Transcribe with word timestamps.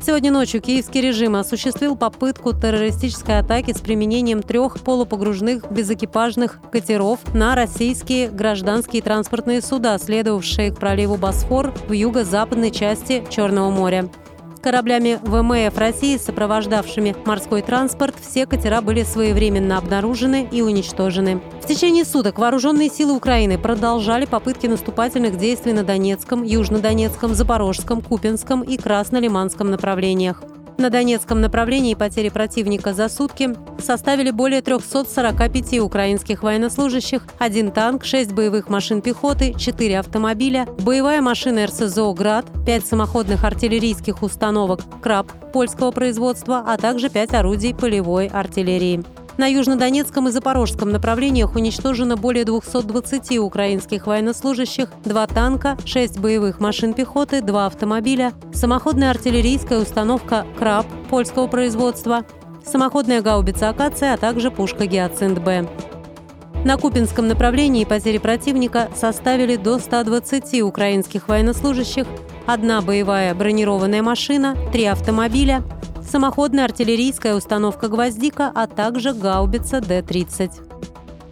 Сегодня 0.00 0.30
ночью 0.30 0.62
киевский 0.62 1.00
режим 1.00 1.34
осуществил 1.34 1.96
попытку 1.96 2.52
террористической 2.52 3.40
атаки 3.40 3.72
с 3.72 3.80
применением 3.80 4.42
трех 4.42 4.80
полупогружных 4.80 5.70
безэкипажных 5.70 6.60
катеров 6.70 7.18
на 7.34 7.56
российские 7.56 8.28
гражданские 8.28 9.02
транспортные 9.02 9.60
суда, 9.60 9.98
следовавшие 9.98 10.70
к 10.70 10.78
проливу 10.78 11.16
Босфор 11.16 11.74
в 11.88 11.92
юго-западной 11.92 12.70
части 12.70 13.24
Черного 13.28 13.70
моря. 13.70 14.08
Кораблями 14.60 15.18
ВМФ 15.22 15.76
России, 15.78 16.16
сопровождавшими 16.16 17.14
морской 17.24 17.62
транспорт, 17.62 18.14
все 18.20 18.46
катера 18.46 18.80
были 18.80 19.02
своевременно 19.02 19.78
обнаружены 19.78 20.48
и 20.50 20.62
уничтожены. 20.62 21.40
В 21.62 21.66
течение 21.66 22.04
суток 22.04 22.38
вооруженные 22.38 22.90
силы 22.90 23.14
Украины 23.14 23.58
продолжали 23.58 24.24
попытки 24.24 24.66
наступательных 24.66 25.36
действий 25.36 25.72
на 25.72 25.84
Донецком, 25.84 26.42
Южнодонецком, 26.42 27.34
Запорожском, 27.34 28.00
Купинском 28.00 28.62
и 28.62 28.76
Краснолиманском 28.76 29.70
направлениях. 29.70 30.42
На 30.78 30.90
Донецком 30.90 31.40
направлении 31.40 31.94
потери 31.94 32.28
противника 32.28 32.94
за 32.94 33.08
сутки 33.08 33.50
составили 33.80 34.30
более 34.30 34.62
345 34.62 35.80
украинских 35.80 36.44
военнослужащих, 36.44 37.26
один 37.40 37.72
танк, 37.72 38.04
6 38.04 38.30
боевых 38.30 38.68
машин 38.68 39.02
пехоты, 39.02 39.54
4 39.58 39.98
автомобиля, 39.98 40.68
боевая 40.78 41.20
машина 41.20 41.66
РСЗО 41.66 42.12
«Град», 42.12 42.46
5 42.64 42.86
самоходных 42.86 43.42
артиллерийских 43.42 44.22
установок 44.22 44.82
«Краб» 45.02 45.32
польского 45.52 45.90
производства, 45.90 46.62
а 46.64 46.76
также 46.76 47.10
5 47.10 47.34
орудий 47.34 47.74
полевой 47.74 48.28
артиллерии. 48.28 49.02
На 49.38 49.46
южнодонецком 49.46 50.26
и 50.26 50.32
запорожском 50.32 50.90
направлениях 50.90 51.54
уничтожено 51.54 52.16
более 52.16 52.44
220 52.44 53.38
украинских 53.38 54.08
военнослужащих, 54.08 54.88
два 55.04 55.28
танка, 55.28 55.78
шесть 55.84 56.18
боевых 56.18 56.58
машин 56.58 56.92
пехоты, 56.92 57.40
два 57.40 57.66
автомобиля, 57.66 58.32
самоходная 58.52 59.10
артиллерийская 59.10 59.78
установка 59.78 60.44
«Краб» 60.58 60.86
польского 61.08 61.46
производства, 61.46 62.24
самоходная 62.66 63.22
гаубица 63.22 63.68
«Акация», 63.68 64.14
а 64.14 64.16
также 64.16 64.50
пушка 64.50 64.86
«Гиацинт-Б». 64.86 65.68
На 66.64 66.76
Купинском 66.76 67.28
направлении 67.28 67.84
потери 67.84 68.18
противника 68.18 68.88
составили 68.96 69.54
до 69.54 69.78
120 69.78 70.62
украинских 70.62 71.28
военнослужащих, 71.28 72.08
одна 72.44 72.82
боевая 72.82 73.32
бронированная 73.36 74.02
машина, 74.02 74.56
три 74.72 74.86
автомобиля, 74.86 75.62
самоходная 76.08 76.64
артиллерийская 76.64 77.34
установка 77.34 77.88
«Гвоздика», 77.88 78.50
а 78.54 78.66
также 78.66 79.12
гаубица 79.12 79.80
Д-30. 79.80 80.50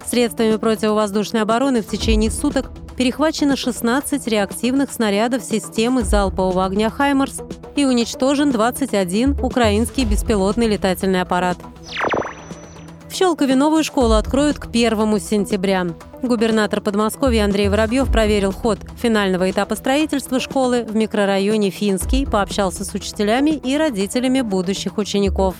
Средствами 0.06 0.56
противовоздушной 0.56 1.42
обороны 1.42 1.82
в 1.82 1.88
течение 1.88 2.30
суток 2.30 2.70
перехвачено 2.96 3.56
16 3.56 4.26
реактивных 4.28 4.92
снарядов 4.92 5.42
системы 5.42 6.04
залпового 6.04 6.64
огня 6.64 6.90
«Хаймерс» 6.90 7.40
и 7.74 7.84
уничтожен 7.84 8.52
21 8.52 9.40
украинский 9.42 10.04
беспилотный 10.04 10.68
летательный 10.68 11.20
аппарат. 11.20 11.58
В 13.16 13.18
Щелкове 13.18 13.56
новую 13.56 13.82
школу 13.82 14.12
откроют 14.12 14.58
к 14.58 14.66
1 14.66 15.20
сентября. 15.20 15.86
Губернатор 16.22 16.82
Подмосковья 16.82 17.44
Андрей 17.44 17.70
Воробьев 17.70 18.12
проверил 18.12 18.52
ход 18.52 18.78
финального 19.00 19.50
этапа 19.50 19.74
строительства 19.74 20.38
школы 20.38 20.84
в 20.84 20.94
микрорайоне 20.94 21.70
Финский, 21.70 22.26
пообщался 22.26 22.84
с 22.84 22.92
учителями 22.92 23.52
и 23.52 23.78
родителями 23.78 24.42
будущих 24.42 24.98
учеников. 24.98 25.54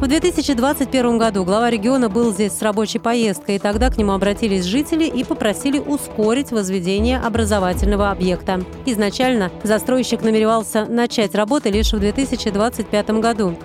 В 0.00 0.06
2021 0.06 1.18
году 1.18 1.44
глава 1.44 1.68
региона 1.68 2.08
был 2.08 2.32
здесь 2.32 2.52
с 2.52 2.62
рабочей 2.62 3.00
поездкой, 3.00 3.56
и 3.56 3.58
тогда 3.58 3.90
к 3.90 3.98
нему 3.98 4.12
обратились 4.12 4.64
жители 4.64 5.04
и 5.04 5.24
попросили 5.24 5.78
ускорить 5.78 6.52
возведение 6.52 7.18
образовательного 7.18 8.10
объекта. 8.10 8.64
Изначально 8.86 9.50
застройщик 9.62 10.22
намеревался 10.22 10.86
начать 10.86 11.34
работы 11.34 11.68
лишь 11.68 11.92
в 11.92 11.98
2025 11.98 13.10
году. 13.20 13.58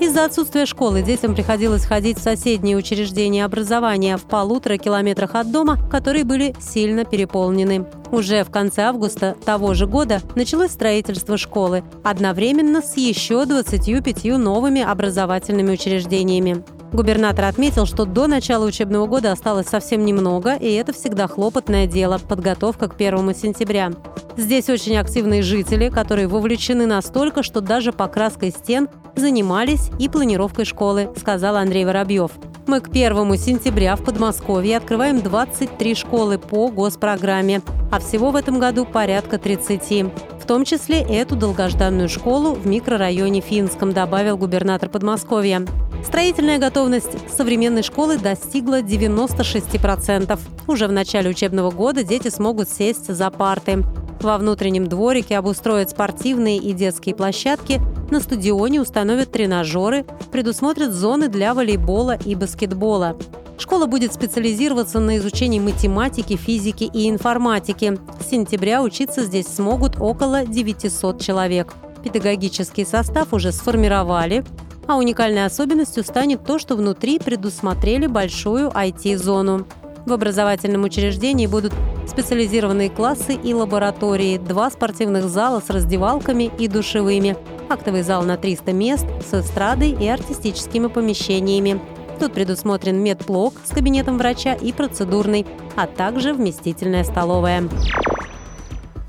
Из-за 0.00 0.24
отсутствия 0.24 0.64
школы 0.64 1.02
детям 1.02 1.34
приходилось 1.34 1.84
ходить 1.84 2.18
в 2.18 2.22
соседние 2.22 2.74
учреждения 2.74 3.44
образования 3.44 4.16
в 4.16 4.22
полутора 4.22 4.78
километрах 4.78 5.34
от 5.34 5.52
дома, 5.52 5.78
которые 5.90 6.24
были 6.24 6.54
сильно 6.58 7.04
переполнены. 7.04 7.84
Уже 8.10 8.42
в 8.42 8.50
конце 8.50 8.84
августа 8.84 9.36
того 9.44 9.74
же 9.74 9.86
года 9.86 10.22
началось 10.36 10.70
строительство 10.70 11.36
школы, 11.36 11.84
одновременно 12.02 12.80
с 12.80 12.96
еще 12.96 13.44
25 13.44 14.24
новыми 14.38 14.80
образовательными 14.80 15.72
учреждениями. 15.72 16.64
Губернатор 16.92 17.44
отметил, 17.44 17.86
что 17.86 18.04
до 18.04 18.26
начала 18.26 18.64
учебного 18.66 19.06
года 19.06 19.30
осталось 19.30 19.68
совсем 19.68 20.04
немного, 20.04 20.54
и 20.54 20.72
это 20.72 20.92
всегда 20.92 21.28
хлопотное 21.28 21.86
дело– 21.86 22.18
подготовка 22.28 22.88
к 22.88 22.94
1 22.94 23.34
сентября. 23.34 23.92
Здесь 24.36 24.68
очень 24.68 24.96
активные 24.96 25.42
жители, 25.42 25.88
которые 25.88 26.26
вовлечены 26.26 26.86
настолько, 26.86 27.44
что 27.44 27.60
даже 27.60 27.92
покраской 27.92 28.50
стен 28.50 28.88
занимались 29.14 29.90
и 30.00 30.08
планировкой 30.08 30.64
школы, 30.64 31.10
сказал 31.16 31.56
Андрей 31.56 31.84
Воробьев. 31.84 32.32
Мы 32.66 32.80
к 32.80 32.88
1 32.88 33.36
сентября 33.36 33.94
в 33.94 34.04
Подмосковье 34.04 34.76
открываем 34.76 35.20
23 35.20 35.94
школы 35.94 36.38
по 36.38 36.68
госпрограмме, 36.68 37.62
а 37.92 38.00
всего 38.00 38.30
в 38.30 38.36
этом 38.36 38.58
году 38.58 38.84
порядка 38.84 39.38
30 39.38 40.12
в 40.40 40.46
том 40.46 40.64
числе 40.64 41.00
эту 41.00 41.36
долгожданную 41.36 42.08
школу 42.08 42.54
в 42.54 42.66
микрорайоне 42.66 43.40
Финском, 43.40 43.92
добавил 43.92 44.36
губернатор 44.36 44.88
Подмосковья. 44.88 45.64
Строительная 46.04 46.58
готовность 46.58 47.12
современной 47.34 47.82
школы 47.82 48.18
достигла 48.18 48.80
96%. 48.82 50.38
Уже 50.66 50.86
в 50.86 50.92
начале 50.92 51.30
учебного 51.30 51.70
года 51.70 52.02
дети 52.02 52.28
смогут 52.28 52.68
сесть 52.68 53.12
за 53.12 53.30
парты. 53.30 53.84
Во 54.20 54.36
внутреннем 54.38 54.86
дворике 54.86 55.38
обустроят 55.38 55.90
спортивные 55.90 56.58
и 56.58 56.72
детские 56.72 57.14
площадки, 57.14 57.80
на 58.10 58.20
стадионе 58.20 58.80
установят 58.80 59.30
тренажеры, 59.30 60.04
предусмотрят 60.32 60.92
зоны 60.92 61.28
для 61.28 61.54
волейбола 61.54 62.18
и 62.24 62.34
баскетбола. 62.34 63.16
Школа 63.56 63.86
будет 63.86 64.12
специализироваться 64.12 65.00
на 65.00 65.18
изучении 65.18 65.60
математики, 65.60 66.36
физики 66.36 66.84
и 66.84 67.08
информатики. 67.08 67.98
С 68.18 68.30
сентября 68.30 68.82
учиться 68.82 69.22
здесь 69.22 69.46
смогут 69.46 70.00
около 70.00 70.44
900 70.44 71.20
человек. 71.20 71.74
Педагогический 72.02 72.84
состав 72.84 73.32
уже 73.32 73.52
сформировали, 73.52 74.44
а 74.90 74.96
уникальной 74.96 75.44
особенностью 75.44 76.02
станет 76.02 76.44
то, 76.44 76.58
что 76.58 76.74
внутри 76.74 77.20
предусмотрели 77.20 78.08
большую 78.08 78.70
IT-зону. 78.70 79.64
В 80.04 80.12
образовательном 80.12 80.82
учреждении 80.82 81.46
будут 81.46 81.72
специализированные 82.08 82.90
классы 82.90 83.34
и 83.34 83.54
лаборатории, 83.54 84.38
два 84.38 84.68
спортивных 84.68 85.28
зала 85.28 85.62
с 85.64 85.70
раздевалками 85.70 86.50
и 86.58 86.66
душевыми, 86.66 87.36
актовый 87.68 88.02
зал 88.02 88.24
на 88.24 88.36
300 88.36 88.72
мест 88.72 89.06
с 89.30 89.32
эстрадой 89.32 89.92
и 89.92 90.08
артистическими 90.08 90.88
помещениями. 90.88 91.80
Тут 92.18 92.32
предусмотрен 92.32 93.00
медблок 93.00 93.54
с 93.64 93.70
кабинетом 93.70 94.18
врача 94.18 94.54
и 94.54 94.72
процедурный, 94.72 95.46
а 95.76 95.86
также 95.86 96.32
вместительная 96.32 97.04
столовая. 97.04 97.68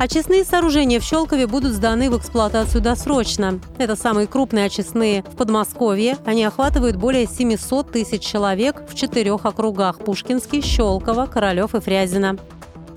Очистные 0.02 0.44
сооружения 0.44 1.00
в 1.00 1.04
Щелкове 1.04 1.46
будут 1.46 1.74
сданы 1.74 2.10
в 2.10 2.18
эксплуатацию 2.18 2.82
досрочно. 2.82 3.60
Это 3.78 3.96
самые 3.96 4.26
крупные 4.26 4.66
очистные 4.66 5.22
в 5.22 5.36
Подмосковье. 5.36 6.18
Они 6.26 6.44
охватывают 6.44 6.96
более 6.96 7.28
700 7.28 7.92
тысяч 7.92 8.24
человек 8.24 8.82
в 8.90 8.96
четырех 8.96 9.46
округах– 9.46 10.00
Пушкинский, 10.04 10.64
Щелково, 10.64 11.28
Королев 11.28 11.76
и 11.76 11.80
Фрязино. 11.80 12.38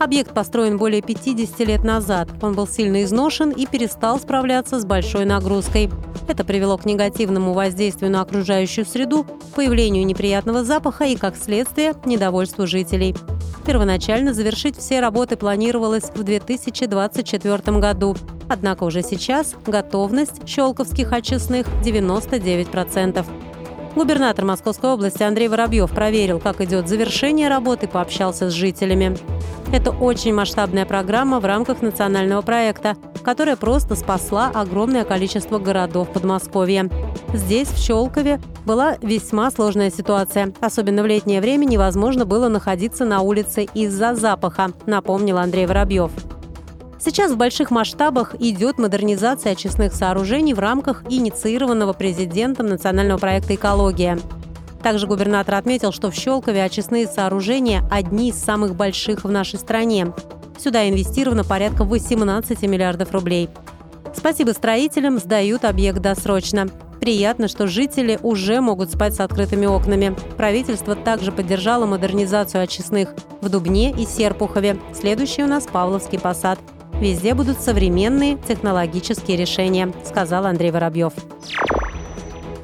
Объект 0.01 0.33
построен 0.33 0.79
более 0.79 1.03
50 1.03 1.59
лет 1.61 1.85
назад. 1.85 2.31
Он 2.41 2.55
был 2.55 2.67
сильно 2.67 3.05
изношен 3.05 3.51
и 3.51 3.67
перестал 3.67 4.19
справляться 4.19 4.81
с 4.81 4.87
большой 4.87 5.27
нагрузкой. 5.27 5.91
Это 6.27 6.43
привело 6.43 6.79
к 6.79 6.87
негативному 6.87 7.53
воздействию 7.53 8.11
на 8.11 8.23
окружающую 8.23 8.87
среду, 8.87 9.27
появлению 9.55 10.07
неприятного 10.07 10.65
запаха 10.65 11.05
и, 11.05 11.17
как 11.17 11.37
следствие, 11.37 11.93
недовольству 12.07 12.67
жителей. 12.67 13.15
Первоначально 13.67 14.35
завершить 14.35 14.77
все 14.77 15.01
работы 15.01 15.37
планировалось 15.37 16.11
в 16.15 16.23
2024 16.23 17.79
году. 17.79 18.15
Однако 18.49 18.85
уже 18.85 19.03
сейчас 19.03 19.55
готовность 19.67 20.47
щелковских 20.47 21.13
очистных 21.13 21.67
99%. 21.83 23.25
Губернатор 23.95 24.45
Московской 24.45 24.91
области 24.91 25.23
Андрей 25.23 25.49
Воробьев 25.49 25.91
проверил, 25.91 26.41
как 26.41 26.61
идет 26.61 26.89
завершение 26.89 27.49
работы, 27.49 27.87
пообщался 27.89 28.51
с 28.51 28.53
жителями. 28.53 29.17
Это 29.75 29.91
очень 29.91 30.33
масштабная 30.33 30.87
программа 30.87 31.41
в 31.41 31.45
рамках 31.45 31.83
национального 31.83 32.43
проекта, 32.43 32.97
которая 33.25 33.57
просто 33.57 33.97
спасла 33.97 34.49
огромное 34.55 35.05
количество 35.05 35.59
городов 35.59 36.13
Подмосковья. 36.13 36.89
Здесь, 37.33 37.67
в 37.67 37.77
Щелкове, 37.77 38.41
была 38.65 38.97
весьма 39.03 39.51
сложная 39.51 39.91
ситуация. 39.91 40.53
Особенно 40.61 41.03
в 41.03 41.07
летнее 41.07 41.41
время 41.41 41.65
невозможно 41.65 42.25
было 42.25 42.47
находиться 42.47 43.05
на 43.05 43.23
улице 43.23 43.67
из-за 43.75 44.15
запаха, 44.15 44.71
напомнил 44.87 45.39
Андрей 45.39 45.67
Воробьев. 45.67 46.13
Сейчас 47.01 47.33
в 47.33 47.37
больших 47.37 47.73
масштабах 47.73 48.37
идет 48.39 48.79
модернизация 48.79 49.55
очистных 49.55 49.93
сооружений 49.93 50.55
в 50.55 50.61
рамках 50.61 51.03
инициированного 51.11 51.95
президентом 51.95 52.69
национального 52.69 53.19
проекта 53.19 53.57
«Экология». 53.57 54.21
Также 54.85 55.07
губернатор 55.07 55.55
отметил, 55.55 55.93
что 55.93 56.11
в 56.11 56.15
Щелкове 56.15 56.63
очистные 56.63 57.07
сооружения 57.07 57.83
одни 57.91 58.29
из 58.29 58.37
самых 58.37 58.77
больших 58.77 59.25
в 59.25 59.31
нашей 59.31 59.59
стране. 59.59 60.13
Сюда 60.59 60.87
инвестировано 60.87 61.43
порядка 61.43 61.85
18 61.85 62.61
миллиардов 62.65 63.11
рублей. 63.13 63.49
Спасибо 64.15 64.51
строителям, 64.51 65.19
сдают 65.19 65.65
объект 65.65 66.01
досрочно. 66.01 66.69
Приятно, 67.01 67.49
что 67.49 67.67
жители 67.67 68.19
уже 68.23 68.61
могут 68.61 68.91
спать 68.91 69.15
с 69.15 69.21
открытыми 69.21 69.65
окнами. 69.65 70.15
Правительство 70.37 70.95
также 70.95 71.33
поддержало 71.33 71.87
модернизацию 71.87 72.63
очистных 72.63 73.09
в 73.41 73.49
Дубне 73.49 73.91
и 73.91 74.05
Серпухове. 74.05 74.79
Следующий 74.93 75.45
у 75.45 75.47
нас 75.47 75.65
Павловский 75.65 76.21
посад. 76.21 76.59
Везде 77.01 77.33
будут 77.33 77.59
современные 77.59 78.37
технологические 78.37 79.39
решения, 79.39 79.91
сказал 80.05 80.45
Андрей 80.45 80.71
Воробьев. 80.73 81.15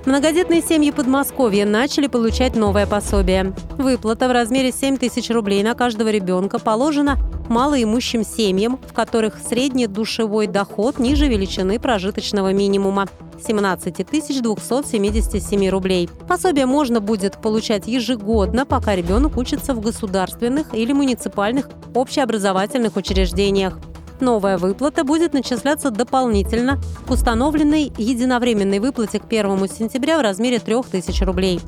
Многодетные 0.06 0.62
семьи 0.62 0.90
Подмосковья 0.90 1.66
начали 1.66 2.06
получать 2.06 2.56
новое 2.56 2.86
пособие. 2.86 3.52
Выплата 3.76 4.28
в 4.28 4.32
размере 4.32 4.72
7 4.72 4.96
тысяч 4.96 5.28
рублей 5.28 5.62
на 5.62 5.74
каждого 5.74 6.08
ребенка 6.08 6.58
положена 6.58 7.18
малоимущим 7.50 8.24
семьям, 8.24 8.80
в 8.88 8.94
которых 8.94 9.36
средний 9.38 9.86
душевой 9.86 10.46
доход 10.46 10.98
ниже 10.98 11.28
величины 11.28 11.78
прожиточного 11.78 12.54
минимума. 12.54 13.08
17 13.46 14.06
277 14.06 15.68
рублей. 15.68 16.08
Пособие 16.26 16.64
можно 16.64 17.00
будет 17.00 17.40
получать 17.40 17.86
ежегодно, 17.86 18.64
пока 18.64 18.96
ребенок 18.96 19.36
учится 19.36 19.74
в 19.74 19.80
государственных 19.80 20.74
или 20.74 20.92
муниципальных 20.92 21.68
общеобразовательных 21.94 22.96
учреждениях. 22.96 23.78
Новая 24.20 24.58
выплата 24.58 25.02
будет 25.02 25.32
начисляться 25.32 25.90
дополнительно 25.90 26.78
к 27.06 27.10
установленной 27.10 27.90
единовременной 27.96 28.78
выплате 28.78 29.18
к 29.18 29.24
1 29.24 29.68
сентября 29.68 30.18
в 30.18 30.20
размере 30.20 30.58
3000 30.58 31.24
рублей. 31.24 31.60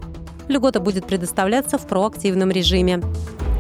Льгота 0.48 0.78
будет 0.80 1.06
предоставляться 1.06 1.78
в 1.78 1.86
проактивном 1.86 2.50
режиме. 2.50 3.02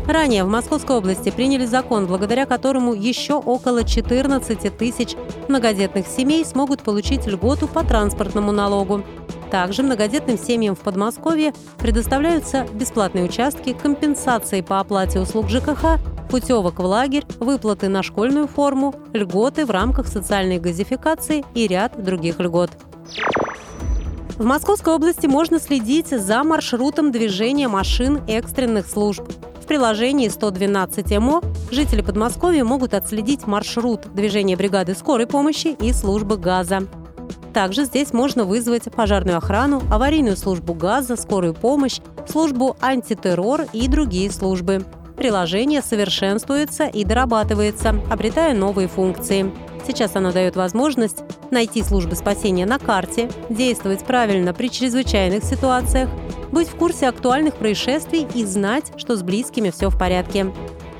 Ранее 0.06 0.44
в 0.44 0.48
Московской 0.48 0.96
области 0.96 1.30
приняли 1.30 1.64
закон, 1.64 2.06
благодаря 2.06 2.44
которому 2.44 2.92
еще 2.92 3.34
около 3.34 3.84
14 3.84 4.76
тысяч 4.76 5.16
многодетных 5.48 6.06
семей 6.06 6.44
смогут 6.44 6.82
получить 6.82 7.26
льготу 7.26 7.68
по 7.68 7.84
транспортному 7.84 8.52
налогу. 8.52 9.02
Также 9.50 9.82
многодетным 9.82 10.36
семьям 10.36 10.74
в 10.74 10.80
Подмосковье 10.80 11.54
предоставляются 11.78 12.66
бесплатные 12.74 13.24
участки, 13.24 13.74
компенсации 13.74 14.60
по 14.60 14.80
оплате 14.80 15.20
услуг 15.20 15.48
ЖКХ 15.48 15.98
путевок 16.32 16.78
в 16.78 16.84
лагерь, 16.86 17.26
выплаты 17.40 17.90
на 17.90 18.02
школьную 18.02 18.48
форму, 18.48 18.94
льготы 19.12 19.66
в 19.66 19.70
рамках 19.70 20.08
социальной 20.08 20.58
газификации 20.58 21.44
и 21.52 21.66
ряд 21.66 22.02
других 22.02 22.40
льгот. 22.40 22.70
В 24.38 24.44
Московской 24.44 24.94
области 24.94 25.26
можно 25.26 25.60
следить 25.60 26.08
за 26.08 26.42
маршрутом 26.42 27.12
движения 27.12 27.68
машин 27.68 28.22
экстренных 28.28 28.86
служб. 28.86 29.22
В 29.62 29.66
приложении 29.66 30.28
112 30.28 31.18
МО 31.18 31.42
жители 31.70 32.00
Подмосковья 32.00 32.64
могут 32.64 32.94
отследить 32.94 33.46
маршрут 33.46 34.14
движения 34.14 34.56
бригады 34.56 34.94
скорой 34.94 35.26
помощи 35.26 35.76
и 35.78 35.92
службы 35.92 36.38
газа. 36.38 36.88
Также 37.52 37.84
здесь 37.84 38.14
можно 38.14 38.44
вызвать 38.46 38.84
пожарную 38.84 39.36
охрану, 39.36 39.82
аварийную 39.90 40.38
службу 40.38 40.72
газа, 40.72 41.16
скорую 41.16 41.52
помощь, 41.52 42.00
службу 42.26 42.74
антитеррор 42.80 43.66
и 43.74 43.86
другие 43.86 44.30
службы 44.30 44.86
приложение 45.16 45.82
совершенствуется 45.82 46.84
и 46.86 47.04
дорабатывается, 47.04 47.94
обретая 48.10 48.54
новые 48.54 48.88
функции. 48.88 49.50
Сейчас 49.86 50.16
оно 50.16 50.32
дает 50.32 50.56
возможность 50.56 51.18
найти 51.50 51.82
службы 51.82 52.14
спасения 52.16 52.66
на 52.66 52.78
карте, 52.78 53.30
действовать 53.48 54.04
правильно 54.04 54.54
при 54.54 54.68
чрезвычайных 54.68 55.44
ситуациях, 55.44 56.08
быть 56.50 56.68
в 56.68 56.76
курсе 56.76 57.08
актуальных 57.08 57.54
происшествий 57.54 58.26
и 58.34 58.44
знать, 58.44 58.92
что 58.96 59.16
с 59.16 59.22
близкими 59.22 59.70
все 59.70 59.88
в 59.88 59.98
порядке. 59.98 60.52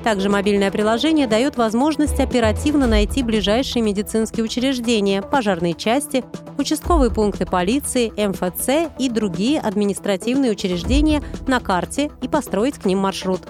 Также 0.03 0.29
мобильное 0.29 0.69
приложение 0.69 1.27
дает 1.27 1.55
возможность 1.55 2.19
оперативно 2.19 2.87
найти 2.87 3.23
ближайшие 3.23 3.81
медицинские 3.81 4.43
учреждения, 4.43 5.21
пожарные 5.21 5.75
части, 5.75 6.25
участковые 6.57 7.09
пункты 7.09 7.45
полиции, 7.45 8.11
МФЦ 8.17 8.91
и 8.99 9.09
другие 9.09 9.61
административные 9.61 10.51
учреждения 10.51 11.23
на 11.47 11.61
карте 11.61 12.11
и 12.21 12.27
построить 12.27 12.75
к 12.75 12.85
ним 12.85 12.99
маршрут. 12.99 13.41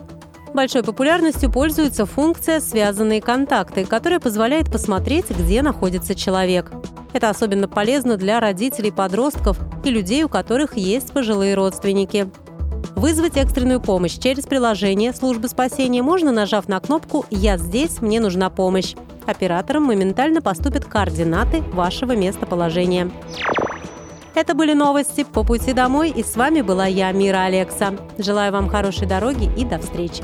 Большой 0.53 0.83
популярностью 0.83 1.51
пользуется 1.51 2.05
функция 2.05 2.59
«Связанные 2.59 3.21
контакты», 3.21 3.85
которая 3.85 4.19
позволяет 4.19 4.71
посмотреть, 4.71 5.31
где 5.31 5.63
находится 5.63 6.13
человек. 6.13 6.71
Это 7.11 7.31
особенно 7.31 7.67
полезно 7.67 8.17
для 8.17 8.39
родителей 8.39 8.91
подростков 8.91 9.57
и 9.83 9.89
людей, 9.89 10.23
у 10.23 10.29
которых 10.29 10.77
есть 10.77 11.11
пожилые 11.11 11.55
родственники. 11.55 12.29
Вызвать 12.95 13.35
экстренную 13.35 13.81
помощь 13.81 14.19
через 14.19 14.45
приложение 14.45 15.11
службы 15.13 15.47
спасения 15.47 16.03
можно, 16.03 16.31
нажав 16.31 16.67
на 16.67 16.79
кнопку 16.79 17.25
«Я 17.31 17.57
здесь, 17.57 17.99
мне 18.01 18.19
нужна 18.19 18.51
помощь». 18.51 18.93
Операторам 19.25 19.83
моментально 19.83 20.41
поступят 20.41 20.85
координаты 20.85 21.61
вашего 21.61 22.15
местоположения. 22.15 23.09
Это 24.35 24.53
были 24.53 24.73
новости 24.73 25.23
по 25.23 25.43
пути 25.43 25.73
домой, 25.73 26.11
и 26.11 26.23
с 26.23 26.35
вами 26.35 26.61
была 26.61 26.85
я, 26.85 27.11
Мира 27.11 27.43
Алекса. 27.43 27.95
Желаю 28.19 28.51
вам 28.51 28.69
хорошей 28.69 29.07
дороги 29.07 29.49
и 29.57 29.65
до 29.65 29.79
встречи. 29.79 30.23